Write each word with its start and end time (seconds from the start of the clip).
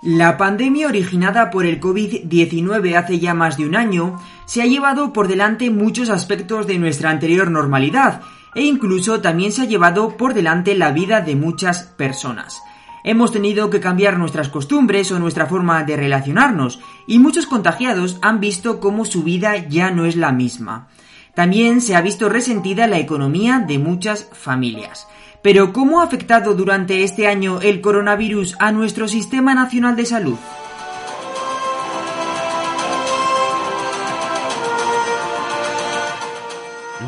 La 0.00 0.36
pandemia 0.36 0.86
originada 0.86 1.50
por 1.50 1.66
el 1.66 1.80
COVID-19 1.80 2.96
hace 2.96 3.18
ya 3.18 3.34
más 3.34 3.56
de 3.56 3.66
un 3.66 3.74
año 3.74 4.20
se 4.46 4.62
ha 4.62 4.66
llevado 4.66 5.12
por 5.12 5.26
delante 5.26 5.70
muchos 5.70 6.08
aspectos 6.08 6.68
de 6.68 6.78
nuestra 6.78 7.10
anterior 7.10 7.50
normalidad 7.50 8.20
e 8.54 8.62
incluso 8.62 9.20
también 9.20 9.50
se 9.50 9.62
ha 9.62 9.64
llevado 9.64 10.16
por 10.16 10.34
delante 10.34 10.76
la 10.76 10.92
vida 10.92 11.20
de 11.20 11.34
muchas 11.34 11.82
personas. 11.82 12.62
Hemos 13.02 13.32
tenido 13.32 13.70
que 13.70 13.80
cambiar 13.80 14.20
nuestras 14.20 14.48
costumbres 14.48 15.10
o 15.10 15.18
nuestra 15.18 15.46
forma 15.46 15.82
de 15.82 15.96
relacionarnos 15.96 16.78
y 17.08 17.18
muchos 17.18 17.46
contagiados 17.46 18.18
han 18.22 18.38
visto 18.38 18.78
cómo 18.78 19.04
su 19.04 19.24
vida 19.24 19.56
ya 19.68 19.90
no 19.90 20.04
es 20.04 20.14
la 20.14 20.30
misma. 20.30 20.86
También 21.34 21.80
se 21.80 21.96
ha 21.96 22.02
visto 22.02 22.28
resentida 22.28 22.86
la 22.86 22.98
economía 22.98 23.64
de 23.66 23.80
muchas 23.80 24.28
familias. 24.32 25.08
Pero 25.42 25.72
¿cómo 25.72 26.00
ha 26.00 26.04
afectado 26.04 26.54
durante 26.54 27.04
este 27.04 27.28
año 27.28 27.60
el 27.60 27.80
coronavirus 27.80 28.56
a 28.58 28.72
nuestro 28.72 29.06
Sistema 29.06 29.54
Nacional 29.54 29.94
de 29.94 30.04
Salud? 30.04 30.36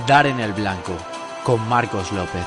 Dar 0.07 0.27
en 0.27 0.39
el 0.39 0.53
blanco, 0.53 0.97
con 1.45 1.69
Marcos 1.69 2.13
López. 2.13 2.45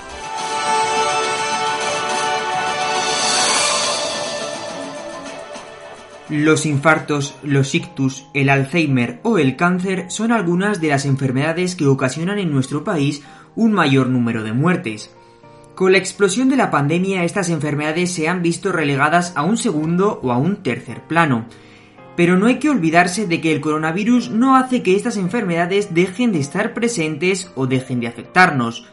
Los 6.29 6.65
infartos, 6.65 7.35
los 7.43 7.75
ictus, 7.75 8.25
el 8.33 8.49
Alzheimer 8.49 9.19
o 9.23 9.37
el 9.37 9.57
cáncer 9.57 10.05
son 10.07 10.31
algunas 10.31 10.79
de 10.79 10.87
las 10.87 11.05
enfermedades 11.05 11.75
que 11.75 11.85
ocasionan 11.85 12.39
en 12.39 12.51
nuestro 12.51 12.85
país 12.85 13.21
un 13.55 13.73
mayor 13.73 14.07
número 14.07 14.43
de 14.43 14.53
muertes. 14.53 15.13
Con 15.75 15.91
la 15.91 15.97
explosión 15.97 16.49
de 16.49 16.55
la 16.55 16.69
pandemia 16.69 17.23
estas 17.23 17.49
enfermedades 17.49 18.11
se 18.11 18.29
han 18.29 18.43
visto 18.43 18.71
relegadas 18.71 19.33
a 19.35 19.41
un 19.41 19.57
segundo 19.57 20.19
o 20.21 20.31
a 20.31 20.37
un 20.37 20.57
tercer 20.57 21.01
plano. 21.01 21.45
Pero 22.15 22.37
no 22.37 22.45
hay 22.45 22.59
que 22.59 22.69
olvidarse 22.69 23.25
de 23.25 23.41
que 23.41 23.51
el 23.51 23.59
coronavirus 23.59 24.29
no 24.29 24.55
hace 24.55 24.83
que 24.83 24.95
estas 24.95 25.17
enfermedades 25.17 25.95
dejen 25.95 26.31
de 26.31 26.39
estar 26.39 26.75
presentes 26.75 27.51
o 27.55 27.65
dejen 27.65 27.99
de 28.01 28.07
afectarnos. 28.07 28.85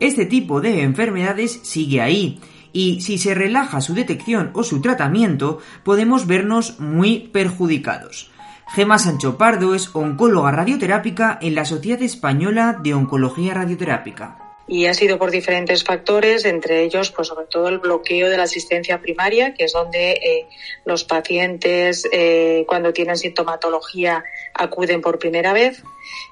Este 0.00 0.26
tipo 0.26 0.60
de 0.60 0.82
enfermedades 0.82 1.60
sigue 1.62 2.02
ahí, 2.02 2.40
y 2.74 3.00
si 3.00 3.16
se 3.16 3.34
relaja 3.34 3.80
su 3.80 3.94
detección 3.94 4.50
o 4.52 4.64
su 4.64 4.82
tratamiento, 4.82 5.60
podemos 5.82 6.26
vernos 6.26 6.78
muy 6.78 7.20
perjudicados. 7.32 8.30
Gema 8.74 8.98
Sancho 8.98 9.38
Pardo 9.38 9.74
es 9.74 9.94
oncóloga 9.94 10.50
radioterápica 10.50 11.38
en 11.40 11.54
la 11.54 11.64
Sociedad 11.64 12.02
Española 12.02 12.78
de 12.82 12.92
Oncología 12.92 13.54
Radioterápica 13.54 14.47
y 14.68 14.84
ha 14.84 14.92
sido 14.92 15.18
por 15.18 15.30
diferentes 15.30 15.82
factores, 15.82 16.44
entre 16.44 16.84
ellos, 16.84 17.10
pues 17.10 17.28
sobre 17.28 17.46
todo 17.46 17.68
el 17.68 17.78
bloqueo 17.78 18.28
de 18.28 18.36
la 18.36 18.42
asistencia 18.42 19.00
primaria, 19.00 19.54
que 19.54 19.64
es 19.64 19.72
donde 19.72 20.12
eh, 20.12 20.46
los 20.84 21.04
pacientes 21.04 22.06
eh, 22.12 22.64
cuando 22.68 22.92
tienen 22.92 23.16
sintomatología 23.16 24.22
acuden 24.52 25.00
por 25.00 25.18
primera 25.18 25.54
vez. 25.54 25.82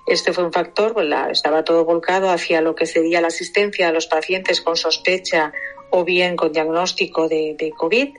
Este 0.06 0.34
fue 0.34 0.45
un 0.45 0.53
factor, 0.53 0.93
pues 0.93 1.09
estaba 1.31 1.65
todo 1.65 1.87
volcado 1.87 2.28
hacia 2.28 2.61
lo 2.61 2.75
que 2.75 2.84
sería 2.84 3.22
la 3.22 3.28
asistencia 3.28 3.88
a 3.88 3.93
los 3.93 4.06
pacientes 4.06 4.61
con 4.61 4.77
sospecha 4.77 5.53
o 5.91 6.05
bien 6.05 6.37
con 6.37 6.53
diagnóstico 6.53 7.28
de, 7.28 7.56
de 7.59 7.71
COVID. 7.71 8.11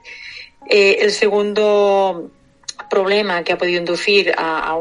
Eh, 0.70 0.98
el 1.02 1.12
segundo 1.12 2.32
problema 2.90 3.44
que 3.44 3.54
ha 3.54 3.58
podido 3.58 3.80
inducir 3.80 4.34
a, 4.38 4.76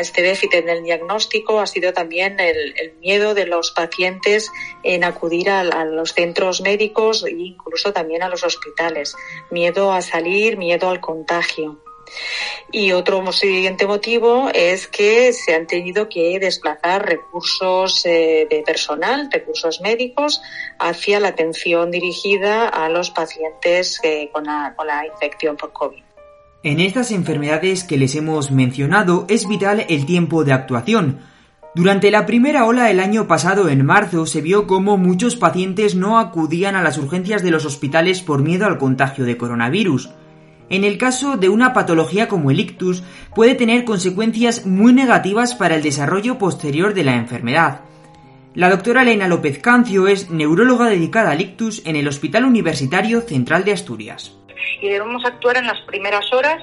este 0.00 0.22
déficit 0.22 0.54
en 0.54 0.68
el 0.68 0.82
diagnóstico 0.82 1.60
ha 1.60 1.66
sido 1.66 1.92
también 1.92 2.38
el, 2.40 2.94
miedo 3.00 3.34
de 3.34 3.46
los 3.46 3.70
pacientes 3.70 4.50
en 4.82 5.04
acudir 5.04 5.50
a, 5.50 5.84
los 5.84 6.12
centros 6.12 6.60
médicos 6.60 7.24
e 7.24 7.30
incluso 7.30 7.92
también 7.92 8.22
a 8.22 8.28
los 8.28 8.44
hospitales. 8.44 9.16
Miedo 9.50 9.92
a 9.92 10.02
salir, 10.02 10.56
miedo 10.56 10.88
al 10.88 11.00
contagio. 11.00 11.80
Y 12.70 12.92
otro 12.92 13.32
siguiente 13.32 13.86
motivo 13.86 14.50
es 14.52 14.86
que 14.88 15.32
se 15.32 15.54
han 15.54 15.66
tenido 15.66 16.08
que 16.08 16.38
desplazar 16.38 17.06
recursos 17.06 18.04
eh, 18.04 18.46
de 18.50 18.62
personal, 18.62 19.30
recursos 19.30 19.80
médicos, 19.80 20.42
hacia 20.78 21.18
la 21.18 21.28
atención 21.28 21.90
dirigida 21.90 22.68
a 22.68 22.88
los 22.88 23.10
pacientes 23.10 24.00
eh, 24.02 24.28
con 24.32 24.44
la 24.44 25.06
infección 25.06 25.56
por 25.56 25.72
COVID. 25.72 26.03
En 26.64 26.80
estas 26.80 27.10
enfermedades 27.10 27.84
que 27.84 27.98
les 27.98 28.14
hemos 28.14 28.50
mencionado 28.50 29.26
es 29.28 29.46
vital 29.46 29.84
el 29.90 30.06
tiempo 30.06 30.44
de 30.44 30.54
actuación. 30.54 31.18
Durante 31.74 32.10
la 32.10 32.24
primera 32.24 32.64
ola 32.64 32.90
el 32.90 33.00
año 33.00 33.28
pasado, 33.28 33.68
en 33.68 33.84
marzo, 33.84 34.24
se 34.24 34.40
vio 34.40 34.66
cómo 34.66 34.96
muchos 34.96 35.36
pacientes 35.36 35.94
no 35.94 36.18
acudían 36.18 36.74
a 36.74 36.82
las 36.82 36.96
urgencias 36.96 37.42
de 37.42 37.50
los 37.50 37.66
hospitales 37.66 38.22
por 38.22 38.40
miedo 38.40 38.64
al 38.64 38.78
contagio 38.78 39.26
de 39.26 39.36
coronavirus. 39.36 40.08
En 40.70 40.84
el 40.84 40.96
caso 40.96 41.36
de 41.36 41.50
una 41.50 41.74
patología 41.74 42.28
como 42.28 42.50
el 42.50 42.60
ictus, 42.60 43.02
puede 43.34 43.54
tener 43.56 43.84
consecuencias 43.84 44.64
muy 44.64 44.94
negativas 44.94 45.54
para 45.54 45.74
el 45.76 45.82
desarrollo 45.82 46.38
posterior 46.38 46.94
de 46.94 47.04
la 47.04 47.16
enfermedad. 47.16 47.82
La 48.54 48.70
doctora 48.70 49.02
Elena 49.02 49.28
López 49.28 49.58
Cancio 49.58 50.08
es 50.08 50.30
neuróloga 50.30 50.88
dedicada 50.88 51.32
al 51.32 51.42
ictus 51.42 51.82
en 51.84 51.96
el 51.96 52.08
Hospital 52.08 52.46
Universitario 52.46 53.20
Central 53.20 53.64
de 53.64 53.72
Asturias 53.72 54.38
y 54.80 54.88
debemos 54.88 55.24
actuar 55.24 55.56
en 55.56 55.66
las 55.66 55.80
primeras 55.82 56.32
horas 56.32 56.62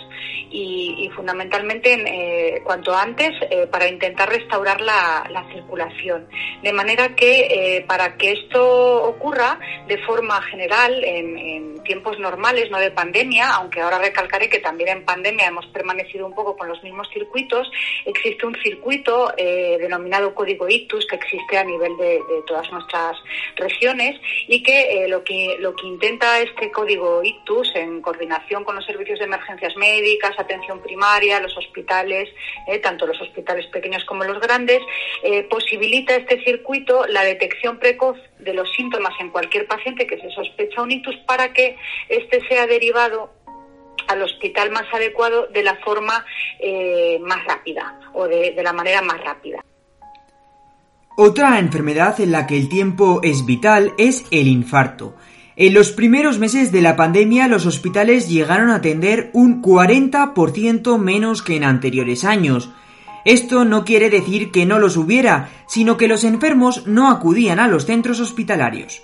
y, 0.51 1.09
fundamentalmente 1.15 1.93
en, 1.93 2.07
eh, 2.07 2.61
cuanto 2.63 2.95
antes 2.95 3.31
eh, 3.49 3.67
para 3.67 3.87
intentar 3.87 4.29
restaurar 4.29 4.81
la, 4.81 5.27
circulación. 5.51 6.27
De 6.61 6.71
manera 6.71 7.15
que 7.15 7.47
eh, 7.77 7.81
para 7.81 8.15
que 8.15 8.31
esto 8.31 9.03
ocurra 9.03 9.59
de 9.87 9.97
forma 9.99 10.41
general 10.43 11.03
en, 11.03 11.71
tiempos 11.83 12.19
normales, 12.19 12.69
no 12.69 12.77
de 12.77 12.91
pandemia, 12.91 13.49
aunque 13.55 13.81
ahora 13.81 13.97
recalcaré 13.97 14.47
que 14.47 14.59
también 14.59 14.89
en 14.89 15.03
pandemia 15.03 15.47
hemos 15.47 15.65
permanecido 15.67 16.27
un 16.27 16.35
poco 16.35 16.55
con 16.55 16.67
los 16.67 16.81
mismos 16.83 17.09
circuitos, 17.11 17.69
existe 18.05 18.45
un 18.45 18.55
circuito 18.61 19.33
denominado 19.35 20.35
código 20.35 20.69
ictus 20.69 21.07
que 21.07 21.15
existe 21.15 21.57
a 21.57 21.63
nivel 21.63 21.97
de, 21.97 22.05
de 22.05 22.41
todas 22.45 22.71
nuestras 22.71 23.17
regiones 23.55 24.21
y 24.47 24.61
que 24.61 25.07
lo 25.09 25.23
que 25.23 25.57
lo 25.59 25.75
que 25.75 25.87
intenta 25.87 26.39
este 26.39 26.71
código 26.71 27.23
ictus 27.23 27.73
en 27.81 28.01
coordinación 28.01 28.63
con 28.63 28.75
los 28.75 28.85
servicios 28.85 29.19
de 29.19 29.25
emergencias 29.25 29.75
médicas, 29.75 30.31
atención 30.37 30.81
primaria, 30.81 31.39
los 31.39 31.55
hospitales, 31.57 32.29
eh, 32.67 32.79
tanto 32.79 33.05
los 33.05 33.19
hospitales 33.21 33.65
pequeños 33.67 34.05
como 34.05 34.23
los 34.23 34.39
grandes, 34.39 34.79
eh, 35.23 35.43
posibilita 35.43 36.15
este 36.15 36.43
circuito 36.43 37.05
la 37.07 37.23
detección 37.23 37.79
precoz 37.79 38.17
de 38.39 38.53
los 38.53 38.71
síntomas 38.73 39.13
en 39.19 39.29
cualquier 39.29 39.67
paciente 39.67 40.07
que 40.07 40.19
se 40.19 40.29
sospecha 40.31 40.81
un 40.81 40.91
ictus 40.91 41.17
para 41.27 41.53
que 41.53 41.77
éste 42.09 42.41
sea 42.47 42.67
derivado 42.67 43.33
al 44.07 44.21
hospital 44.23 44.71
más 44.71 44.85
adecuado 44.93 45.47
de 45.47 45.63
la 45.63 45.75
forma 45.75 46.25
eh, 46.59 47.19
más 47.21 47.43
rápida 47.45 47.99
o 48.13 48.27
de 48.27 48.61
la 48.63 48.73
manera 48.73 49.01
más 49.01 49.21
rápida. 49.21 49.63
Otra 51.17 51.59
enfermedad 51.59 52.19
en 52.21 52.31
la 52.31 52.47
que 52.47 52.57
el 52.57 52.69
tiempo 52.69 53.19
es 53.21 53.45
vital 53.45 53.93
es 53.97 54.25
el 54.31 54.47
infarto. 54.47 55.15
En 55.63 55.75
los 55.75 55.91
primeros 55.91 56.39
meses 56.39 56.71
de 56.71 56.81
la 56.81 56.95
pandemia 56.95 57.47
los 57.47 57.67
hospitales 57.67 58.27
llegaron 58.27 58.71
a 58.71 58.77
atender 58.77 59.29
un 59.33 59.61
40% 59.61 60.97
menos 60.97 61.43
que 61.43 61.55
en 61.55 61.63
anteriores 61.63 62.23
años. 62.23 62.71
Esto 63.25 63.63
no 63.63 63.85
quiere 63.85 64.09
decir 64.09 64.49
que 64.49 64.65
no 64.65 64.79
los 64.79 64.97
hubiera, 64.97 65.51
sino 65.67 65.97
que 65.97 66.07
los 66.07 66.23
enfermos 66.23 66.87
no 66.87 67.11
acudían 67.11 67.59
a 67.59 67.67
los 67.67 67.85
centros 67.85 68.19
hospitalarios. 68.19 69.03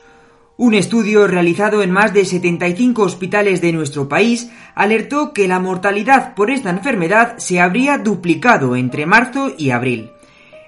Un 0.57 0.73
estudio 0.73 1.27
realizado 1.27 1.83
en 1.83 1.91
más 1.91 2.11
de 2.15 2.25
75 2.25 3.03
hospitales 3.03 3.61
de 3.61 3.73
nuestro 3.73 4.09
país 4.09 4.49
alertó 4.73 5.33
que 5.33 5.47
la 5.47 5.59
mortalidad 5.59 6.33
por 6.33 6.49
esta 6.49 6.71
enfermedad 6.71 7.37
se 7.37 7.59
habría 7.59 7.99
duplicado 7.99 8.75
entre 8.75 9.05
marzo 9.05 9.51
y 9.59 9.69
abril. 9.69 10.09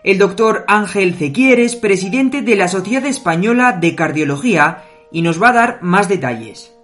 El 0.03 0.19
doctor 0.19 0.65
Ángel 0.67 1.15
Cequieres, 1.15 1.75
presidente 1.75 2.43
de 2.43 2.55
la 2.55 2.67
Sociedad 2.67 3.07
Española 3.07 3.71
de 3.73 3.95
Cardiología, 3.95 4.83
y 5.11 5.21
nos 5.21 5.41
va 5.41 5.49
a 5.49 5.53
dar 5.53 5.79
más 5.81 6.07
detalles. 6.07 6.75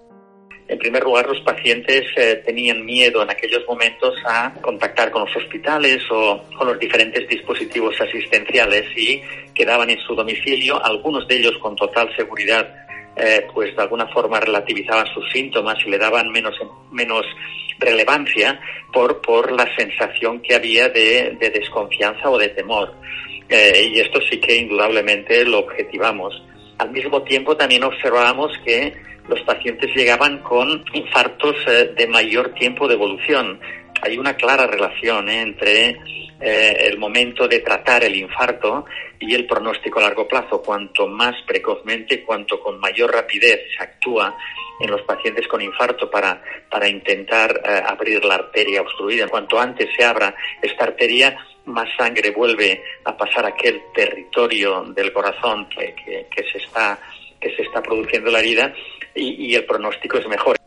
En 0.67 0.79
primer 0.79 1.03
lugar, 1.03 1.27
los 1.27 1.41
pacientes 1.41 2.05
eh, 2.17 2.41
tenían 2.43 2.83
miedo 2.83 3.21
en 3.21 3.29
aquellos 3.29 3.63
momentos 3.67 4.15
a 4.25 4.51
contactar 4.61 5.11
con 5.11 5.25
los 5.25 5.35
hospitales 5.35 6.01
o 6.09 6.41
con 6.57 6.67
los 6.67 6.79
diferentes 6.79 7.27
dispositivos 7.29 7.95
asistenciales 8.01 8.85
y 8.97 9.21
quedaban 9.53 9.91
en 9.91 9.99
su 9.99 10.15
domicilio, 10.15 10.83
algunos 10.83 11.27
de 11.27 11.37
ellos 11.37 11.55
con 11.61 11.75
total 11.75 12.09
seguridad 12.15 12.85
eh, 13.17 13.47
pues 13.53 13.73
de 13.73 13.81
alguna 13.81 14.07
forma 14.07 14.41
relativizaban 14.41 15.07
sus 15.13 15.31
síntomas 15.31 15.77
y 15.85 15.89
le 15.89 15.97
daban 15.97 16.29
menos, 16.31 16.53
menos 16.91 17.25
relevancia 17.79 18.59
por, 18.91 19.21
por 19.21 19.53
la 19.53 19.73
sensación 19.75 20.41
que 20.41 20.55
había 20.55 20.89
de, 20.89 21.37
desconfianza 21.39 22.29
o 22.29 22.37
de 22.37 22.49
temor. 22.49 22.93
Eh, 23.47 23.91
y 23.93 23.99
esto 23.99 24.19
sí 24.29 24.37
que 24.39 24.57
indudablemente 24.57 25.45
lo 25.45 25.59
objetivamos. 25.59 26.33
Al 26.77 26.91
mismo 26.91 27.23
tiempo 27.23 27.55
también 27.55 27.83
observábamos 27.83 28.51
que 28.65 28.93
los 29.27 29.41
pacientes 29.41 29.93
llegaban 29.95 30.39
con 30.39 30.83
infartos 30.93 31.55
eh, 31.67 31.93
de 31.97 32.07
mayor 32.07 32.53
tiempo 32.53 32.87
de 32.87 32.95
evolución. 32.95 33.59
Hay 34.01 34.17
una 34.17 34.35
clara 34.35 34.67
relación 34.67 35.29
entre 35.29 35.97
eh, 36.41 36.77
el 36.81 36.97
momento 36.97 37.47
de 37.47 37.59
tratar 37.59 38.03
el 38.03 38.15
infarto 38.15 38.85
y 39.19 39.33
el 39.33 39.47
pronóstico 39.47 39.99
a 39.99 40.03
largo 40.03 40.27
plazo. 40.27 40.61
Cuanto 40.61 41.07
más 41.07 41.35
precozmente, 41.47 42.23
cuanto 42.23 42.59
con 42.59 42.79
mayor 42.79 43.11
rapidez 43.13 43.61
se 43.75 43.83
actúa 43.83 44.35
en 44.79 44.91
los 44.91 45.01
pacientes 45.03 45.47
con 45.47 45.61
infarto 45.61 46.09
para, 46.09 46.41
para 46.69 46.87
intentar 46.89 47.61
eh, 47.63 47.81
abrir 47.85 48.23
la 48.25 48.35
arteria 48.35 48.81
obstruida, 48.81 49.27
cuanto 49.29 49.57
antes 49.59 49.89
se 49.95 50.03
abra 50.03 50.35
esta 50.61 50.83
arteria, 50.83 51.37
más 51.65 51.87
sangre 51.97 52.31
vuelve 52.31 52.83
a 53.03 53.15
pasar 53.15 53.45
a 53.45 53.49
aquel 53.49 53.81
territorio 53.93 54.83
del 54.93 55.11
corazón 55.11 55.67
que, 55.69 55.95
que, 56.29 56.43
se, 56.51 56.59
está, 56.59 56.99
que 57.39 57.55
se 57.55 57.63
está 57.63 57.81
produciendo 57.81 58.31
la 58.31 58.39
herida 58.39 58.73
y, 59.13 59.51
y 59.51 59.55
el 59.55 59.65
pronóstico 59.65 60.17
es 60.17 60.27
mejor. 60.27 60.57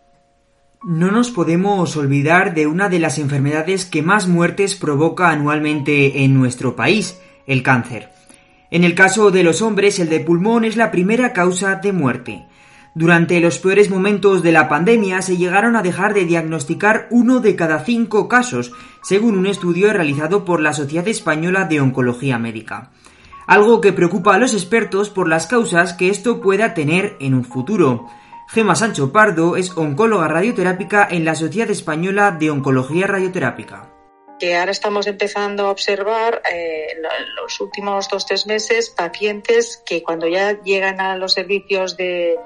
No 0.82 1.10
nos 1.10 1.30
podemos 1.30 1.96
olvidar 1.96 2.54
de 2.54 2.66
una 2.66 2.88
de 2.88 3.00
las 3.00 3.18
enfermedades 3.18 3.84
que 3.84 4.02
más 4.02 4.28
muertes 4.28 4.76
provoca 4.76 5.30
anualmente 5.30 6.22
en 6.22 6.34
nuestro 6.34 6.76
país, 6.76 7.20
el 7.46 7.62
cáncer. 7.62 8.10
En 8.70 8.84
el 8.84 8.94
caso 8.94 9.30
de 9.30 9.42
los 9.42 9.62
hombres, 9.62 9.98
el 9.98 10.08
de 10.08 10.20
pulmón 10.20 10.64
es 10.64 10.76
la 10.76 10.90
primera 10.90 11.32
causa 11.32 11.76
de 11.76 11.92
muerte. 11.92 12.47
Durante 12.98 13.38
los 13.38 13.60
peores 13.60 13.90
momentos 13.90 14.42
de 14.42 14.50
la 14.50 14.68
pandemia 14.68 15.22
se 15.22 15.36
llegaron 15.36 15.76
a 15.76 15.82
dejar 15.82 16.14
de 16.14 16.24
diagnosticar 16.24 17.06
uno 17.12 17.38
de 17.38 17.54
cada 17.54 17.84
cinco 17.84 18.26
casos, 18.26 18.72
según 19.04 19.38
un 19.38 19.46
estudio 19.46 19.92
realizado 19.92 20.44
por 20.44 20.60
la 20.60 20.72
Sociedad 20.72 21.06
Española 21.06 21.66
de 21.66 21.80
Oncología 21.80 22.40
Médica. 22.40 22.90
Algo 23.46 23.80
que 23.80 23.92
preocupa 23.92 24.34
a 24.34 24.38
los 24.38 24.52
expertos 24.52 25.10
por 25.10 25.28
las 25.28 25.46
causas 25.46 25.92
que 25.92 26.08
esto 26.08 26.40
pueda 26.40 26.74
tener 26.74 27.16
en 27.20 27.34
un 27.34 27.44
futuro. 27.44 28.08
Gema 28.48 28.74
Sancho 28.74 29.12
Pardo 29.12 29.54
es 29.54 29.76
oncóloga 29.76 30.26
radioterápica 30.26 31.06
en 31.08 31.24
la 31.24 31.36
Sociedad 31.36 31.70
Española 31.70 32.32
de 32.32 32.50
Oncología 32.50 33.06
Radioterápica 33.06 33.94
que 34.40 34.54
ahora 34.54 34.70
estamos 34.70 35.08
empezando 35.08 35.66
a 35.66 35.70
observar 35.72 36.42
eh, 36.48 36.86
los 37.34 37.60
últimos 37.60 38.08
dos 38.08 38.24
tres 38.24 38.46
meses 38.46 38.88
pacientes 38.88 39.82
que 39.84 40.04
cuando 40.04 40.28
ya 40.28 40.62
llegan 40.62 41.00
a 41.00 41.16
los 41.16 41.32
servicios 41.32 41.96
de, 41.96 42.36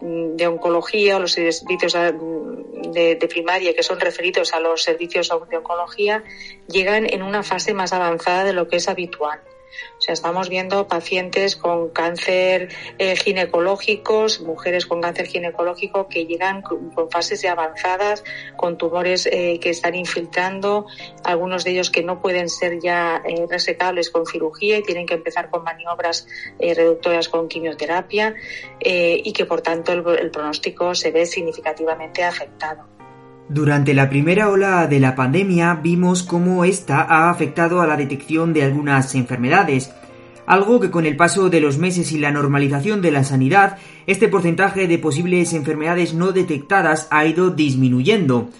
de 0.00 0.46
oncología 0.46 1.16
o 1.16 1.20
los 1.20 1.32
servicios 1.32 1.92
de, 1.92 3.16
de, 3.16 3.28
primaria 3.28 3.74
que 3.74 3.82
son 3.82 4.00
referidos 4.00 4.54
a 4.54 4.60
los 4.60 4.82
servicios 4.82 5.30
de 5.50 5.56
oncología 5.56 6.24
llegan 6.68 7.06
en 7.08 7.22
una 7.22 7.42
fase 7.42 7.74
más 7.74 7.92
avanzada 7.92 8.44
de 8.44 8.52
lo 8.52 8.68
que 8.68 8.76
es 8.76 8.88
habitual. 8.88 9.40
O 9.98 10.00
sea, 10.00 10.14
estamos 10.14 10.48
viendo 10.48 10.88
pacientes 10.88 11.56
con 11.56 11.90
cáncer 11.90 12.68
eh, 12.98 13.16
ginecológicos, 13.16 14.40
mujeres 14.40 14.86
con 14.86 15.00
cáncer 15.00 15.26
ginecológico 15.26 16.08
que 16.08 16.26
llegan 16.26 16.62
con, 16.62 17.10
fases 17.10 17.42
ya 17.42 17.52
avanzadas, 17.52 18.24
con 18.56 18.78
tumores 18.78 19.26
eh, 19.26 19.58
que 19.60 19.70
están 19.70 19.94
infiltrando, 19.94 20.86
algunos 21.24 21.64
de 21.64 21.72
ellos 21.72 21.90
que 21.90 22.02
no 22.02 22.20
pueden 22.20 22.48
ser 22.48 22.80
ya 22.80 23.22
eh, 23.24 23.46
resecables 23.48 24.10
con 24.10 24.26
cirugía 24.26 24.78
y 24.78 24.82
tienen 24.82 25.06
que 25.06 25.14
empezar 25.14 25.50
con 25.50 25.64
maniobras 25.64 26.26
reductoras 26.58 27.28
con 27.28 27.48
quimioterapia 27.48 28.34
y 28.80 29.32
que 29.32 29.44
por 29.44 29.60
tanto 29.60 29.92
el 29.92 30.30
pronóstico 30.30 30.94
se 30.94 31.10
ve 31.10 31.26
significativamente 31.26 32.22
afectado. 32.22 32.99
Durante 33.50 33.94
la 33.94 34.08
primera 34.08 34.48
ola 34.48 34.86
de 34.86 35.00
la 35.00 35.16
pandemia 35.16 35.74
vimos 35.82 36.22
cómo 36.22 36.64
esta 36.64 37.02
ha 37.02 37.30
afectado 37.30 37.80
a 37.80 37.86
la 37.88 37.96
detección 37.96 38.52
de 38.52 38.62
algunas 38.62 39.12
enfermedades, 39.16 39.90
algo 40.46 40.78
que 40.78 40.92
con 40.92 41.04
el 41.04 41.16
paso 41.16 41.50
de 41.50 41.60
los 41.60 41.76
meses 41.76 42.12
y 42.12 42.18
la 42.18 42.30
normalización 42.30 43.02
de 43.02 43.10
la 43.10 43.24
sanidad, 43.24 43.78
este 44.06 44.28
porcentaje 44.28 44.86
de 44.86 44.98
posibles 45.00 45.52
enfermedades 45.52 46.14
no 46.14 46.30
detectadas 46.30 47.08
ha 47.10 47.26
ido 47.26 47.50
disminuyendo. 47.50 48.50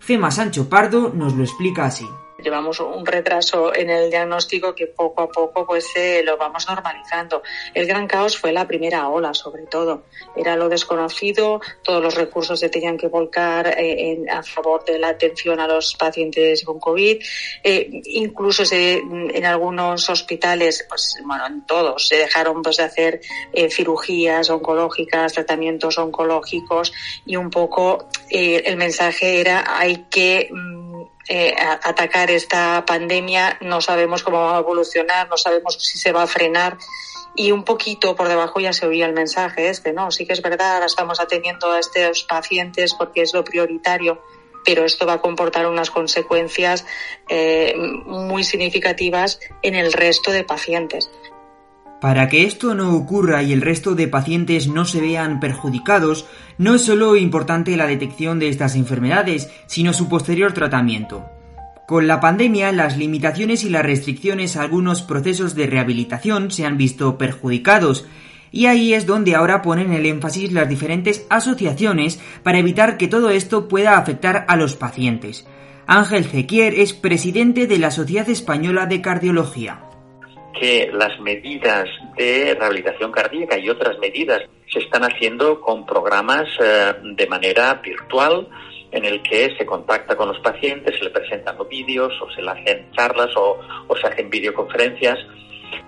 Gema 0.00 0.30
Sancho 0.30 0.70
Pardo 0.70 1.12
nos 1.14 1.34
lo 1.34 1.44
explica 1.44 1.84
así 1.84 2.06
llevamos 2.42 2.78
un 2.78 3.04
retraso 3.04 3.74
en 3.74 3.90
el 3.90 4.10
diagnóstico 4.10 4.74
que 4.74 4.86
poco 4.86 5.22
a 5.22 5.28
poco 5.28 5.66
pues 5.66 5.86
eh, 5.96 6.22
lo 6.24 6.36
vamos 6.36 6.66
normalizando. 6.68 7.42
El 7.74 7.86
gran 7.86 8.06
caos 8.06 8.38
fue 8.38 8.52
la 8.52 8.66
primera 8.66 9.08
ola, 9.08 9.34
sobre 9.34 9.66
todo. 9.66 10.04
Era 10.36 10.56
lo 10.56 10.68
desconocido, 10.68 11.60
todos 11.82 12.02
los 12.02 12.14
recursos 12.14 12.60
se 12.60 12.68
tenían 12.68 12.96
que 12.96 13.08
volcar 13.08 13.74
eh, 13.76 14.24
a 14.30 14.42
favor 14.42 14.84
de 14.84 14.98
la 14.98 15.08
atención 15.08 15.58
a 15.58 15.66
los 15.66 15.94
pacientes 15.96 16.64
con 16.64 16.78
COVID. 16.78 17.20
Eh, 17.64 18.02
incluso 18.04 18.62
en 18.72 19.44
algunos 19.44 20.08
hospitales, 20.08 20.86
pues 20.88 21.16
bueno, 21.24 21.46
en 21.46 21.66
todos, 21.66 22.06
se 22.06 22.16
dejaron 22.16 22.62
pues 22.62 22.76
de 22.76 22.84
hacer 22.84 23.20
cirugías 23.70 24.48
oncológicas, 24.50 25.32
tratamientos 25.32 25.98
oncológicos 25.98 26.92
y 27.26 27.36
un 27.36 27.50
poco 27.50 28.08
el 28.30 28.76
mensaje 28.76 29.40
era 29.40 29.78
hay 29.78 30.06
que 30.10 30.48
mm, 30.50 30.77
eh, 31.28 31.54
atacar 31.82 32.30
esta 32.30 32.84
pandemia, 32.86 33.58
no 33.60 33.80
sabemos 33.80 34.22
cómo 34.22 34.38
va 34.38 34.56
a 34.56 34.60
evolucionar, 34.60 35.28
no 35.28 35.36
sabemos 35.36 35.76
si 35.78 35.98
se 35.98 36.12
va 36.12 36.22
a 36.22 36.26
frenar 36.26 36.78
y 37.34 37.52
un 37.52 37.62
poquito 37.62 38.16
por 38.16 38.28
debajo 38.28 38.58
ya 38.60 38.72
se 38.72 38.86
oía 38.86 39.06
el 39.06 39.12
mensaje 39.12 39.68
este, 39.68 39.92
¿no? 39.92 40.10
Sí 40.10 40.26
que 40.26 40.32
es 40.32 40.42
verdad, 40.42 40.74
ahora 40.74 40.86
estamos 40.86 41.20
atendiendo 41.20 41.70
a 41.70 41.78
estos 41.78 42.24
pacientes 42.24 42.94
porque 42.94 43.22
es 43.22 43.32
lo 43.32 43.44
prioritario, 43.44 44.22
pero 44.64 44.84
esto 44.84 45.06
va 45.06 45.14
a 45.14 45.20
comportar 45.20 45.66
unas 45.66 45.90
consecuencias 45.90 46.84
eh, 47.28 47.74
muy 47.76 48.42
significativas 48.42 49.38
en 49.62 49.76
el 49.76 49.92
resto 49.92 50.32
de 50.32 50.44
pacientes. 50.44 51.10
Para 52.00 52.28
que 52.28 52.44
esto 52.44 52.74
no 52.74 52.94
ocurra 52.94 53.42
y 53.42 53.52
el 53.52 53.60
resto 53.60 53.96
de 53.96 54.06
pacientes 54.06 54.68
no 54.68 54.84
se 54.84 55.00
vean 55.00 55.40
perjudicados, 55.40 56.26
no 56.56 56.76
es 56.76 56.82
solo 56.82 57.16
importante 57.16 57.76
la 57.76 57.88
detección 57.88 58.38
de 58.38 58.48
estas 58.48 58.76
enfermedades, 58.76 59.50
sino 59.66 59.92
su 59.92 60.08
posterior 60.08 60.52
tratamiento. 60.52 61.28
Con 61.88 62.06
la 62.06 62.20
pandemia, 62.20 62.70
las 62.70 62.96
limitaciones 62.96 63.64
y 63.64 63.70
las 63.70 63.82
restricciones 63.82 64.56
a 64.56 64.62
algunos 64.62 65.02
procesos 65.02 65.56
de 65.56 65.66
rehabilitación 65.66 66.52
se 66.52 66.66
han 66.66 66.76
visto 66.76 67.18
perjudicados, 67.18 68.06
y 68.52 68.66
ahí 68.66 68.94
es 68.94 69.04
donde 69.04 69.34
ahora 69.34 69.60
ponen 69.60 69.92
el 69.92 70.06
énfasis 70.06 70.52
las 70.52 70.68
diferentes 70.68 71.26
asociaciones 71.30 72.20
para 72.44 72.58
evitar 72.58 72.96
que 72.96 73.08
todo 73.08 73.30
esto 73.30 73.66
pueda 73.66 73.98
afectar 73.98 74.44
a 74.48 74.56
los 74.56 74.76
pacientes. 74.76 75.46
Ángel 75.86 76.26
Zequier 76.26 76.74
es 76.74 76.92
presidente 76.92 77.66
de 77.66 77.78
la 77.78 77.90
Sociedad 77.90 78.28
Española 78.28 78.86
de 78.86 79.00
Cardiología 79.00 79.87
que 80.58 80.90
las 80.92 81.18
medidas 81.20 81.88
de 82.16 82.54
rehabilitación 82.58 83.12
cardíaca 83.12 83.58
y 83.58 83.68
otras 83.68 83.98
medidas 83.98 84.42
se 84.72 84.80
están 84.80 85.02
haciendo 85.04 85.60
con 85.60 85.86
programas 85.86 86.46
eh, 86.60 86.94
de 87.02 87.26
manera 87.26 87.74
virtual 87.74 88.48
en 88.90 89.04
el 89.04 89.22
que 89.22 89.54
se 89.56 89.66
contacta 89.66 90.16
con 90.16 90.28
los 90.28 90.38
pacientes, 90.40 90.96
se 90.96 91.04
le 91.04 91.10
presentan 91.10 91.58
los 91.58 91.68
vídeos 91.68 92.12
o 92.22 92.30
se 92.30 92.42
le 92.42 92.50
hacen 92.50 92.90
charlas 92.92 93.30
o, 93.36 93.60
se 94.00 94.06
hacen 94.06 94.30
videoconferencias. 94.30 95.18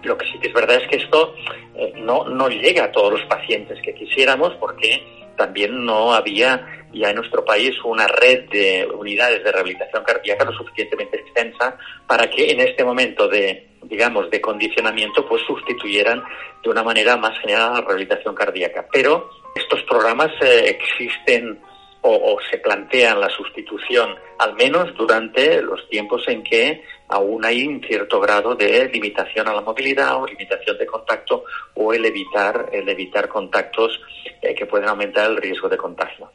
Lo 0.03 0.17
que 0.17 0.27
sí 0.27 0.39
que 0.39 0.49
es 0.49 0.55
verdad 0.55 0.77
es 0.77 0.89
que 0.89 0.97
esto 0.97 1.35
eh, 1.75 1.93
no, 1.97 2.25
no 2.25 2.49
llega 2.49 2.85
a 2.85 2.93
todos 2.93 3.13
los 3.13 3.23
pacientes 3.23 3.81
que 3.83 3.95
quisiéramos 3.95 4.53
porque 4.61 5.03
también 5.41 5.87
no 5.87 6.13
había 6.13 6.67
ya 6.93 7.09
en 7.09 7.17
nuestro 7.17 7.43
país 7.43 7.73
una 7.83 8.07
red 8.07 8.51
de 8.51 8.87
unidades 8.93 9.43
de 9.43 9.51
rehabilitación 9.51 10.05
cardíaca 10.05 10.45
lo 10.45 10.53
suficientemente 10.53 11.19
extensa 11.19 11.79
para 12.07 12.29
que 12.29 12.51
en 12.51 12.61
este 12.61 12.85
momento 12.85 13.27
de, 13.27 13.69
digamos, 13.85 14.31
de 14.31 14.39
condicionamiento, 14.39 15.27
pues 15.27 15.41
sustituyeran 15.47 16.23
de 16.63 16.69
una 16.69 16.83
manera 16.83 17.17
más 17.17 17.39
general 17.41 17.73
la 17.73 17.81
rehabilitación 17.81 18.35
cardíaca. 18.35 18.87
Pero 18.93 19.31
estos 19.55 19.83
programas 19.85 20.31
eh, 20.43 20.77
existen 20.77 21.59
o, 22.03 22.39
se 22.51 22.59
plantean 22.59 23.21
la 23.21 23.29
sustitución, 23.29 24.15
al 24.39 24.55
menos 24.55 24.95
durante 24.97 25.61
los 25.63 25.89
tiempos 25.89 26.27
en 26.29 26.43
que 26.43 26.83
aún 27.09 27.45
hay 27.45 27.67
un 27.67 27.83
cierto 27.83 28.21
grado 28.21 28.55
de 28.55 28.89
limitación 28.89 29.49
a 29.49 29.53
la 29.53 29.61
movilidad 29.61 30.23
o 30.23 30.27
limitación 30.27 30.79
de 30.79 30.87
contacto 30.87 31.45
o 31.75 31.93
el 31.93 32.05
evitar, 32.07 32.71
el 32.73 32.89
evitar 32.89 33.29
contactos 33.29 34.01
eh, 34.41 34.55
que 34.55 34.67
pueden 34.67 34.89
aumentar 34.89 35.31
el 35.31 35.37
riesgo 35.37 35.69
de 35.69 35.77
contagio. 35.77 36.31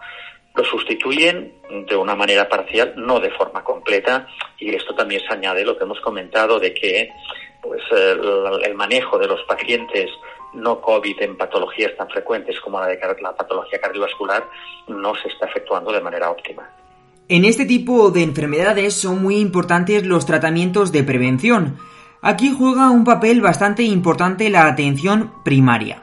Lo 0.53 0.63
sustituyen 0.63 1.53
de 1.87 1.95
una 1.97 2.15
manera 2.15 2.47
parcial, 2.47 2.93
no 2.95 3.19
de 3.19 3.31
forma 3.31 3.61
completa, 3.63 4.27
y 4.57 4.73
esto 4.73 4.95
también 4.95 5.21
se 5.27 5.33
añade 5.33 5.65
lo 5.65 5.77
que 5.77 5.83
hemos 5.83 5.99
comentado 5.99 6.59
de 6.59 6.73
que 6.73 7.09
pues 7.65 7.81
el 7.91 8.75
manejo 8.75 9.17
de 9.17 9.27
los 9.27 9.41
pacientes 9.43 10.09
no 10.53 10.79
COVID 10.79 11.21
en 11.21 11.37
patologías 11.37 11.95
tan 11.97 12.09
frecuentes 12.09 12.59
como 12.61 12.79
la 12.79 12.87
de 12.87 12.99
la 13.21 13.35
patología 13.35 13.79
cardiovascular 13.79 14.47
no 14.87 15.13
se 15.15 15.27
está 15.27 15.47
efectuando 15.47 15.91
de 15.91 16.01
manera 16.01 16.29
óptima. 16.29 16.69
En 17.27 17.43
este 17.43 17.65
tipo 17.65 18.11
de 18.11 18.23
enfermedades 18.23 18.93
son 18.93 19.21
muy 19.21 19.37
importantes 19.37 20.05
los 20.05 20.25
tratamientos 20.25 20.91
de 20.91 21.03
prevención. 21.03 21.77
Aquí 22.21 22.53
juega 22.57 22.91
un 22.91 23.03
papel 23.03 23.41
bastante 23.41 23.83
importante 23.83 24.49
la 24.49 24.67
atención 24.67 25.33
primaria. 25.43 26.01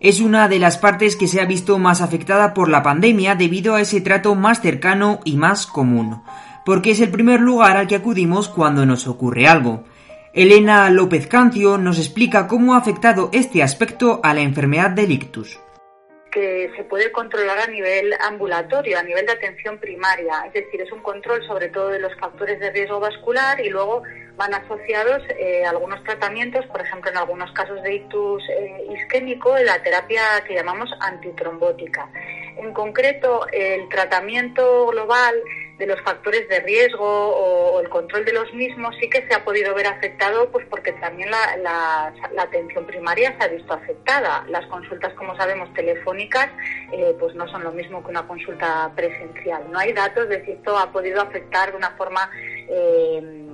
es 0.00 0.20
una 0.20 0.48
de 0.48 0.58
las 0.58 0.78
partes 0.78 1.14
que 1.14 1.28
se 1.28 1.42
ha 1.42 1.44
visto 1.44 1.78
más 1.78 2.00
afectada 2.00 2.54
por 2.54 2.70
la 2.70 2.82
pandemia 2.82 3.34
debido 3.34 3.74
a 3.74 3.82
ese 3.82 4.00
trato 4.00 4.34
más 4.34 4.62
cercano 4.62 5.20
y 5.24 5.36
más 5.36 5.66
común, 5.66 6.22
porque 6.64 6.92
es 6.92 7.00
el 7.00 7.10
primer 7.10 7.40
lugar 7.40 7.76
al 7.76 7.86
que 7.86 7.96
acudimos 7.96 8.48
cuando 8.48 8.86
nos 8.86 9.06
ocurre 9.06 9.46
algo. 9.46 9.84
Elena 10.32 10.88
López 10.90 11.26
Cancio 11.26 11.76
nos 11.76 11.98
explica 11.98 12.46
cómo 12.46 12.74
ha 12.74 12.78
afectado 12.78 13.30
este 13.32 13.64
aspecto 13.64 14.20
a 14.22 14.32
la 14.32 14.42
enfermedad 14.42 14.90
del 14.90 15.10
ictus 15.10 15.58
que 16.30 16.70
se 16.76 16.84
puede 16.84 17.10
controlar 17.10 17.58
a 17.58 17.66
nivel 17.66 18.14
ambulatorio, 18.20 19.00
a 19.00 19.02
nivel 19.02 19.26
de 19.26 19.32
atención 19.32 19.78
primaria. 19.78 20.44
Es 20.46 20.52
decir, 20.52 20.80
es 20.80 20.92
un 20.92 21.02
control 21.02 21.44
sobre 21.44 21.68
todo 21.70 21.88
de 21.88 21.98
los 21.98 22.14
factores 22.20 22.60
de 22.60 22.70
riesgo 22.70 23.00
vascular 23.00 23.60
y 23.60 23.68
luego 23.68 24.04
van 24.36 24.54
asociados 24.54 25.22
eh, 25.30 25.64
algunos 25.64 26.02
tratamientos, 26.04 26.64
por 26.66 26.80
ejemplo, 26.80 27.10
en 27.10 27.16
algunos 27.16 27.50
casos 27.50 27.82
de 27.82 27.96
ictus 27.96 28.42
eh, 28.48 28.86
isquémico, 28.94 29.58
la 29.58 29.82
terapia 29.82 30.22
que 30.46 30.54
llamamos 30.54 30.88
antitrombótica. 31.00 32.08
En 32.56 32.72
concreto, 32.72 33.46
el 33.52 33.88
tratamiento 33.88 34.86
global 34.86 35.34
de 35.80 35.86
los 35.86 36.00
factores 36.02 36.46
de 36.48 36.60
riesgo 36.60 37.04
o, 37.04 37.80
el 37.80 37.88
control 37.88 38.24
de 38.26 38.34
los 38.34 38.52
mismos 38.52 38.94
sí 39.00 39.08
que 39.08 39.26
se 39.26 39.34
ha 39.34 39.42
podido 39.42 39.74
ver 39.74 39.86
afectado 39.86 40.50
pues 40.52 40.66
porque 40.68 40.92
también 40.92 41.30
la, 41.30 42.12
atención 42.38 42.86
primaria 42.86 43.34
se 43.38 43.44
ha 43.44 43.48
visto 43.48 43.72
afectada. 43.72 44.44
Las 44.48 44.66
consultas, 44.66 45.14
como 45.14 45.34
sabemos, 45.36 45.72
telefónicas 45.72 46.50
eh, 46.92 47.16
pues 47.18 47.34
no 47.34 47.48
son 47.48 47.64
lo 47.64 47.72
mismo 47.72 48.04
que 48.04 48.10
una 48.10 48.26
consulta 48.26 48.92
presencial. 48.94 49.70
No 49.70 49.78
hay 49.78 49.92
datos 49.92 50.28
de 50.28 50.44
si 50.44 50.52
esto 50.52 50.76
ha 50.78 50.92
podido 50.92 51.22
afectar 51.22 51.70
de 51.70 51.76
una 51.78 51.90
forma 51.92 52.30
eh, 52.68 53.46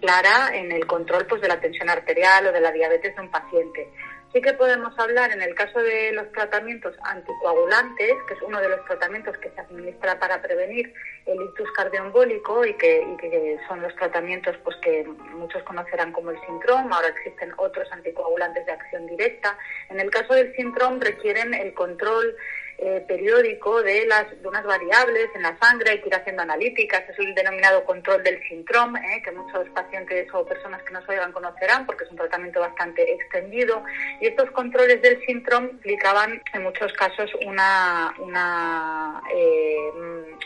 clara 0.00 0.50
en 0.54 0.72
el 0.72 0.86
control 0.86 1.26
pues 1.26 1.40
de 1.40 1.48
la 1.48 1.60
tensión 1.60 1.88
arterial 1.88 2.48
o 2.48 2.52
de 2.52 2.60
la 2.60 2.72
diabetes 2.72 3.14
de 3.14 3.22
un 3.22 3.30
paciente. 3.30 3.88
Sí 4.32 4.40
que 4.40 4.52
podemos 4.52 4.96
hablar 4.96 5.32
en 5.32 5.42
el 5.42 5.56
caso 5.56 5.80
de 5.80 6.12
los 6.12 6.30
tratamientos 6.30 6.94
anticoagulantes, 7.02 8.14
que 8.28 8.34
es 8.34 8.42
uno 8.42 8.60
de 8.60 8.68
los 8.68 8.84
tratamientos 8.84 9.36
que 9.38 9.50
se 9.50 9.60
administra 9.60 10.20
para 10.20 10.40
prevenir 10.40 10.92
el 11.26 11.42
ictus 11.42 11.68
cardioembólico 11.72 12.64
y 12.64 12.74
que, 12.74 13.02
y 13.02 13.16
que 13.16 13.58
son 13.66 13.82
los 13.82 13.94
tratamientos 13.96 14.56
pues 14.62 14.76
que 14.82 15.04
muchos 15.34 15.64
conocerán 15.64 16.12
como 16.12 16.30
el 16.30 16.40
síndrome. 16.46 16.94
Ahora 16.94 17.08
existen 17.08 17.52
otros 17.56 17.90
anticoagulantes 17.90 18.64
de 18.66 18.72
acción 18.72 19.06
directa. 19.06 19.58
En 19.88 19.98
el 19.98 20.10
caso 20.10 20.32
del 20.34 20.54
síndrome 20.54 21.04
requieren 21.04 21.52
el 21.52 21.74
control 21.74 22.36
eh, 22.82 23.04
periódico 23.06 23.82
de, 23.82 24.06
las, 24.06 24.30
de 24.40 24.48
unas 24.48 24.64
variables 24.64 25.28
en 25.34 25.42
la 25.42 25.54
sangre, 25.58 25.90
hay 25.90 26.00
que 26.00 26.08
ir 26.08 26.14
haciendo 26.14 26.40
analíticas, 26.40 27.06
es 27.10 27.18
el 27.18 27.34
denominado 27.34 27.84
control 27.84 28.22
del 28.22 28.42
síndrome, 28.48 29.00
eh, 29.00 29.22
que 29.22 29.32
muchos 29.32 29.68
pacientes 29.68 30.26
o 30.32 30.46
personas 30.46 30.82
que 30.84 30.94
nos 30.94 31.06
oigan 31.06 31.30
conocerán 31.30 31.84
porque 31.84 32.04
es 32.04 32.10
un 32.10 32.16
tratamiento 32.16 32.58
bastante 32.60 33.02
extendido. 33.12 33.84
Y 34.22 34.28
estos 34.28 34.50
controles 34.52 35.02
del 35.02 35.22
síndrome 35.26 35.72
implicaban 35.72 36.42
en 36.54 36.62
muchos 36.62 36.90
casos 36.94 37.30
una, 37.44 38.14
una, 38.18 39.20
eh, 39.30 39.90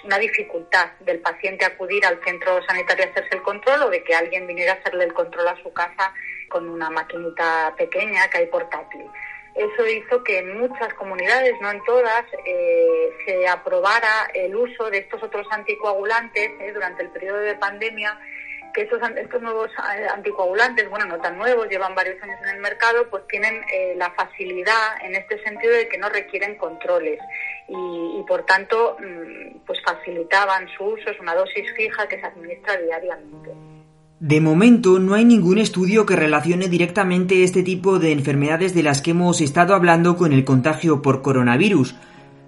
una 0.02 0.18
dificultad 0.18 0.90
del 1.00 1.20
paciente 1.20 1.64
acudir 1.64 2.04
al 2.04 2.18
centro 2.24 2.60
sanitario 2.66 3.04
a 3.04 3.10
hacerse 3.10 3.36
el 3.36 3.42
control 3.42 3.82
o 3.82 3.90
de 3.90 4.02
que 4.02 4.12
alguien 4.12 4.48
viniera 4.48 4.72
a 4.72 4.76
hacerle 4.76 5.04
el 5.04 5.12
control 5.12 5.46
a 5.46 5.62
su 5.62 5.72
casa 5.72 6.12
con 6.48 6.68
una 6.68 6.90
maquinita 6.90 7.72
pequeña 7.76 8.28
que 8.28 8.38
hay 8.38 8.46
portátil. 8.46 9.06
Eso 9.54 9.86
hizo 9.86 10.24
que 10.24 10.38
en 10.38 10.58
muchas 10.58 10.92
comunidades, 10.94 11.54
no 11.60 11.70
en 11.70 11.82
todas, 11.84 12.24
eh, 12.44 13.10
se 13.24 13.46
aprobara 13.46 14.28
el 14.34 14.54
uso 14.56 14.90
de 14.90 14.98
estos 14.98 15.22
otros 15.22 15.46
anticoagulantes 15.50 16.50
eh, 16.60 16.72
durante 16.72 17.04
el 17.04 17.10
periodo 17.10 17.38
de 17.38 17.54
pandemia, 17.54 18.18
que 18.74 18.82
estos, 18.82 19.00
estos 19.16 19.40
nuevos 19.40 19.70
eh, 19.70 20.06
anticoagulantes, 20.12 20.90
bueno, 20.90 21.04
no 21.04 21.20
tan 21.20 21.38
nuevos, 21.38 21.68
llevan 21.68 21.94
varios 21.94 22.20
años 22.20 22.40
en 22.42 22.56
el 22.56 22.60
mercado, 22.60 23.08
pues 23.08 23.24
tienen 23.28 23.62
la 23.96 24.10
facilidad 24.10 25.00
en 25.04 25.14
este 25.14 25.40
sentido 25.44 25.72
de 25.72 25.88
que 25.88 25.98
no 25.98 26.08
requieren 26.08 26.56
controles 26.56 27.20
y, 27.68 28.18
y 28.18 28.24
por 28.26 28.44
tanto, 28.46 28.96
mm, 28.98 29.58
pues 29.66 29.80
facilitaban 29.84 30.68
su 30.76 30.84
uso, 30.84 31.10
es 31.10 31.20
una 31.20 31.36
dosis 31.36 31.72
fija 31.76 32.08
que 32.08 32.18
se 32.18 32.26
administra 32.26 32.76
diariamente. 32.78 33.73
De 34.26 34.40
momento 34.40 34.98
no 35.00 35.12
hay 35.12 35.26
ningún 35.26 35.58
estudio 35.58 36.06
que 36.06 36.16
relacione 36.16 36.70
directamente 36.70 37.44
este 37.44 37.62
tipo 37.62 37.98
de 37.98 38.10
enfermedades 38.10 38.74
de 38.74 38.82
las 38.82 39.02
que 39.02 39.10
hemos 39.10 39.42
estado 39.42 39.74
hablando 39.74 40.16
con 40.16 40.32
el 40.32 40.46
contagio 40.46 41.02
por 41.02 41.20
coronavirus. 41.20 41.94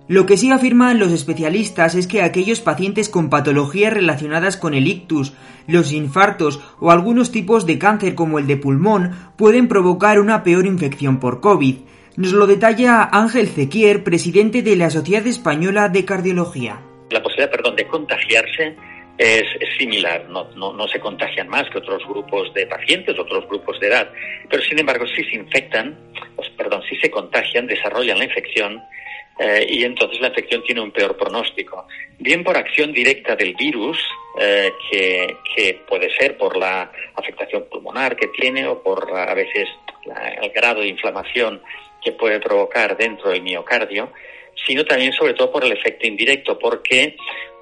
Lo 0.09 0.25
que 0.25 0.39
sí 0.39 0.51
afirman 0.51 0.99
los 0.99 1.13
especialistas 1.13 1.95
es 1.95 2.07
que 2.07 2.23
aquellos 2.23 2.61
pacientes 2.61 3.11
con 3.11 3.29
patologías 3.29 3.93
relacionadas 3.93 4.57
con 4.57 4.73
el 4.73 4.87
ictus, 4.87 5.35
los 5.67 5.93
infartos 5.93 6.61
o 6.81 6.91
algunos 6.91 7.31
tipos 7.31 7.67
de 7.67 7.79
cáncer 7.79 8.15
como 8.15 8.39
el 8.39 8.47
de 8.47 8.57
pulmón 8.57 9.11
pueden 9.37 9.69
provocar 9.69 10.19
una 10.19 10.45
peor 10.45 10.65
infección 10.65 11.21
por 11.21 11.43
COVID. 11.43 11.77
Nos 12.17 12.33
lo 12.33 12.47
detalla 12.47 13.07
Ángel 13.13 13.49
Zequier, 13.49 14.03
presidente 14.03 14.63
de 14.63 14.77
la 14.77 14.89
Sociedad 14.89 15.27
Española 15.27 15.91
de 15.91 16.07
Cardiología. 16.07 16.81
La 17.11 17.23
posibilidad, 17.23 17.51
perdón, 17.51 17.77
de 17.77 17.87
contagiarse 17.87 18.77
es, 19.19 19.45
similar, 19.79 20.27
no, 20.29 20.51
no, 20.55 20.73
no, 20.73 20.89
se 20.89 21.01
contagian 21.01 21.49
más 21.49 21.69
que 21.71 21.79
otros 21.79 22.07
grupos 22.07 22.53
de 22.55 22.67
pacientes, 22.67 23.19
otros 23.19 23.47
grupos 23.49 23.79
de 23.81 23.89
edad, 23.89 24.11
pero 24.49 24.63
sin 24.63 24.79
embargo 24.79 25.07
si 25.07 25.25
se 25.25 25.37
infectan, 25.37 25.99
pues, 26.35 26.49
perdón, 26.51 26.83
si 26.89 26.97
se 26.97 27.11
contagian, 27.11 27.67
desarrollan 27.67 28.19
la 28.19 28.25
infección 28.25 28.83
eh, 29.39 29.67
y 29.69 29.85
entonces 29.85 30.21
la 30.21 30.29
infección 30.29 30.63
tiene 30.63 30.81
un 30.81 30.91
peor 30.91 31.17
pronóstico. 31.17 31.87
Bien 32.19 32.43
por 32.43 32.57
acción 32.57 32.93
directa 32.93 33.37
del 33.37 33.55
virus, 33.55 33.99
eh, 34.41 34.73
que, 34.91 35.37
que, 35.55 35.75
puede 35.87 36.11
ser 36.15 36.37
por 36.37 36.57
la 36.57 36.91
afectación 37.15 37.67
pulmonar 37.71 38.17
que 38.17 38.29
tiene 38.29 38.67
o 38.67 38.83
por 38.83 39.11
a 39.15 39.35
veces 39.35 39.69
el 40.43 40.51
grado 40.51 40.81
de 40.81 40.89
inflamación 40.89 41.61
que 42.03 42.13
puede 42.13 42.39
provocar 42.39 42.97
dentro 42.97 43.31
del 43.31 43.43
miocardio, 43.43 44.13
sino 44.67 44.85
también 44.85 45.13
sobre 45.13 45.35
todo 45.35 45.51
por 45.51 45.65
el 45.65 45.73
efecto 45.73 46.07
indirecto, 46.07 46.59
porque 46.59 47.17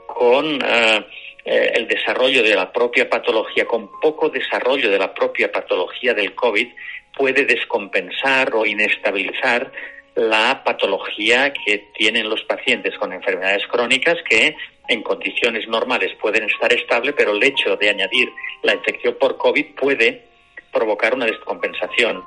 con 0.07 0.61
eh, 0.63 1.05
eh, 1.45 1.73
el 1.75 1.87
desarrollo 1.87 2.43
de 2.43 2.55
la 2.55 2.73
propia 2.73 3.09
patología, 3.09 3.67
con 3.67 3.91
poco 4.01 4.31
desarrollo 4.31 4.91
de 4.91 4.99
la 4.99 5.13
propia 5.13 5.53
patología 5.53 6.15
del 6.15 6.35
COVID, 6.35 6.69
puede 7.17 7.45
descompensar 7.45 8.55
o 8.55 8.65
inestabilizar 8.65 9.71
la 10.15 10.63
patología 10.65 11.53
que 11.53 11.91
tienen 11.95 12.29
los 12.29 12.43
pacientes 12.45 12.97
con 12.99 13.13
enfermedades 13.13 13.67
crónicas 13.67 14.17
que 14.29 14.57
en 14.89 15.03
condiciones 15.03 15.67
normales 15.69 16.13
pueden 16.21 16.45
estar 16.45 16.73
estables, 16.73 17.15
pero 17.17 17.33
el 17.33 17.43
hecho 17.43 17.77
de 17.77 17.91
añadir 17.91 18.31
la 18.63 18.75
infección 18.75 19.17
por 19.19 19.37
COVID 19.37 19.75
puede 19.75 20.25
provocar 20.73 21.15
una 21.15 21.27
descompensación. 21.27 22.25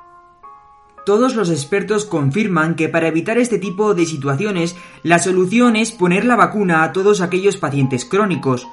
Todos 1.06 1.34
los 1.34 1.50
expertos 1.50 2.04
confirman 2.04 2.76
que 2.76 2.88
para 2.88 3.08
evitar 3.08 3.38
este 3.38 3.58
tipo 3.58 3.94
de 3.94 4.04
situaciones, 4.04 4.76
la 5.02 5.18
solución 5.18 5.76
es 5.76 5.90
poner 5.92 6.24
la 6.24 6.36
vacuna 6.36 6.84
a 6.84 6.92
todos 6.92 7.22
aquellos 7.22 7.56
pacientes 7.56 8.04
crónicos. 8.04 8.68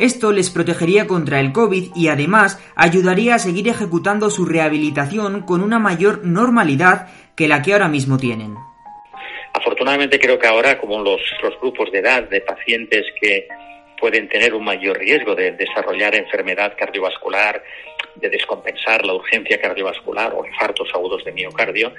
Esto 0.00 0.32
les 0.32 0.48
protegería 0.48 1.06
contra 1.06 1.40
el 1.40 1.52
COVID 1.52 1.90
y 1.94 2.08
además 2.08 2.58
ayudaría 2.74 3.34
a 3.34 3.38
seguir 3.38 3.68
ejecutando 3.68 4.30
su 4.30 4.46
rehabilitación 4.46 5.42
con 5.42 5.62
una 5.62 5.78
mayor 5.78 6.24
normalidad 6.24 7.08
que 7.36 7.48
la 7.48 7.60
que 7.60 7.74
ahora 7.74 7.88
mismo 7.88 8.16
tienen. 8.16 8.54
Afortunadamente 9.52 10.18
creo 10.18 10.38
que 10.38 10.46
ahora, 10.46 10.78
como 10.78 11.02
los, 11.02 11.20
grupos 11.60 11.92
de 11.92 11.98
edad 11.98 12.22
de 12.22 12.40
pacientes 12.40 13.04
que 13.20 13.46
pueden 14.00 14.26
tener 14.30 14.54
un 14.54 14.64
mayor 14.64 14.98
riesgo 14.98 15.34
de 15.34 15.52
desarrollar 15.52 16.14
enfermedad 16.14 16.72
cardiovascular, 16.78 17.62
de 18.14 18.30
descompensar 18.30 19.04
la 19.04 19.12
urgencia 19.12 19.60
cardiovascular 19.60 20.32
o 20.34 20.46
infartos 20.46 20.88
agudos 20.94 21.22
de 21.26 21.32
miocardio, 21.32 21.92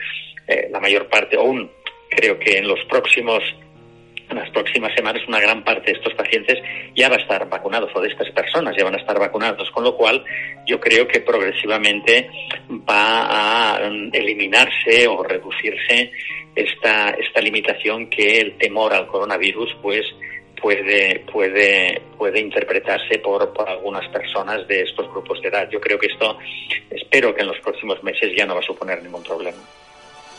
eh, 0.48 0.70
la 0.72 0.80
mayor 0.80 1.08
parte, 1.08 1.38
aún 1.38 1.70
creo 2.10 2.40
que 2.40 2.58
en 2.58 2.68
los 2.68 2.84
próximos 2.86 3.44
en 4.32 4.38
las 4.38 4.50
próximas 4.50 4.94
semanas 4.96 5.22
una 5.28 5.40
gran 5.40 5.64
parte 5.64 5.92
de 5.92 5.98
estos 5.98 6.14
pacientes 6.14 6.58
ya 6.96 7.10
va 7.10 7.16
a 7.16 7.20
estar 7.20 7.48
vacunados 7.50 7.92
o 7.94 8.02
de 8.02 8.10
estas 8.10 8.30
personas 8.32 8.76
ya 8.78 8.84
van 8.84 8.96
a 8.96 9.00
estar 9.00 9.20
vacunados, 9.20 9.70
con 9.72 9.84
lo 9.84 9.96
cual 9.96 10.24
yo 10.66 10.80
creo 10.80 11.08
que 11.08 11.22
progresivamente 11.22 12.30
va 12.90 13.76
a 13.76 13.90
mm, 13.90 14.10
eliminarse 14.14 15.08
o 15.08 15.24
reducirse 15.24 16.12
esta, 16.56 17.12
esta 17.12 17.42
limitación 17.42 18.10
que 18.10 18.38
el 18.38 18.58
temor 18.58 18.94
al 18.94 19.08
coronavirus 19.08 19.76
pues 19.82 20.06
puede, 20.62 21.20
puede, 21.32 22.02
puede 22.18 22.40
interpretarse 22.40 23.20
por, 23.20 23.52
por 23.54 23.68
algunas 23.68 24.08
personas 24.10 24.68
de 24.68 24.84
estos 24.84 25.10
grupos 25.10 25.42
de 25.42 25.50
edad. 25.50 25.70
Yo 25.70 25.82
creo 25.82 25.98
que 25.98 26.08
esto, 26.08 26.38
espero 26.90 27.34
que 27.34 27.42
en 27.42 27.48
los 27.48 27.60
próximos 27.60 28.02
meses 28.04 28.32
ya 28.38 28.46
no 28.46 28.54
va 28.54 28.60
a 28.62 28.64
suponer 28.64 29.02
ningún 29.02 29.24
problema. 29.24 29.58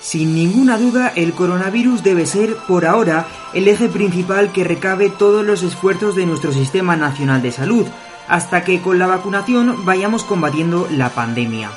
Sin 0.03 0.35
ninguna 0.35 0.79
duda, 0.79 1.13
el 1.15 1.33
coronavirus 1.33 2.03
debe 2.03 2.27
ser, 2.27 2.57
por 2.67 2.87
ahora, 2.87 3.29
el 3.55 3.69
eje 3.69 3.89
principal 3.89 4.51
que 4.51 4.65
recabe 4.65 5.11
todos 5.11 5.47
los 5.47 5.63
esfuerzos 5.63 6.17
de 6.17 6.27
nuestro 6.27 6.51
Sistema 6.51 6.97
Nacional 6.97 7.41
de 7.41 7.53
Salud, 7.53 7.87
hasta 8.27 8.65
que 8.65 8.83
con 8.83 8.99
la 8.99 9.07
vacunación 9.07 9.85
vayamos 9.85 10.25
combatiendo 10.25 10.89
la 10.91 11.11
pandemia. 11.11 11.71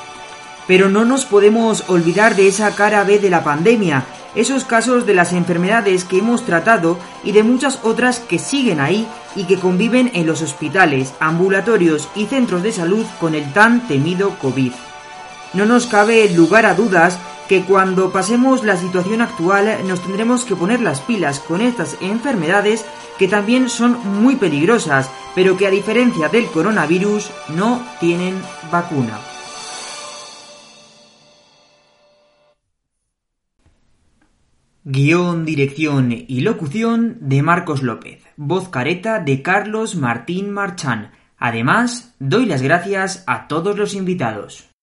Pero 0.66 0.90
no 0.90 1.06
nos 1.06 1.26
podemos 1.26 1.84
olvidar 1.88 2.36
de 2.36 2.48
esa 2.48 2.74
cara 2.74 3.04
B 3.04 3.20
de 3.20 3.30
la 3.30 3.44
pandemia, 3.44 4.06
esos 4.34 4.64
casos 4.64 5.06
de 5.06 5.14
las 5.14 5.32
enfermedades 5.32 6.04
que 6.04 6.18
hemos 6.18 6.46
tratado 6.46 6.98
y 7.24 7.32
de 7.32 7.44
muchas 7.44 7.80
otras 7.84 8.18
que 8.18 8.40
siguen 8.40 8.80
ahí 8.80 9.08
y 9.36 9.44
que 9.44 9.60
conviven 9.60 10.10
en 10.16 10.26
los 10.26 10.42
hospitales, 10.42 11.14
ambulatorios 11.20 12.10
y 12.16 12.26
centros 12.26 12.64
de 12.64 12.72
salud 12.72 13.06
con 13.20 13.36
el 13.36 13.54
tan 13.54 13.88
temido 13.88 14.32
COVID. 14.40 14.72
No 15.54 15.68
nos 15.68 15.86
cabe 15.86 16.28
lugar 16.32 16.66
a 16.66 16.74
dudas 16.74 17.20
que 17.48 17.64
cuando 17.64 18.12
pasemos 18.12 18.64
la 18.64 18.78
situación 18.78 19.22
actual 19.22 19.88
nos 19.88 20.02
tendremos 20.02 20.46
que 20.46 20.56
poner 20.56 20.82
las 20.82 21.02
pilas 21.02 21.40
con 21.40 21.62
estas 21.62 21.98
enfermedades 22.02 22.86
que 23.18 23.28
también 23.28 23.70
son 23.70 24.00
muy 24.22 24.36
peligrosas, 24.36 25.10
pero 25.36 25.58
que 25.58 25.68
a 25.68 25.72
diferencia 25.72 26.28
del 26.28 26.48
coronavirus 26.48 27.32
no 27.56 27.86
tienen 28.00 28.42
vacuna. 28.72 29.20
Guión, 34.88 35.46
dirección 35.46 36.12
y 36.12 36.42
locución 36.42 37.18
de 37.22 37.42
Marcos 37.42 37.82
López. 37.82 38.24
Voz 38.38 38.70
careta 38.70 39.20
de 39.20 39.42
Carlos 39.42 39.96
Martín 39.96 40.52
Marchán. 40.52 41.12
Además, 41.38 42.14
doy 42.20 42.46
las 42.46 42.62
gracias 42.62 43.24
a 43.26 43.48
todos 43.48 43.78
los 43.80 43.96
invitados. 43.96 44.75